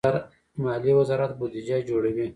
مالیې 0.63 0.93
وزارت 0.99 1.31
بودجه 1.39 1.77
جوړوي 1.89 2.25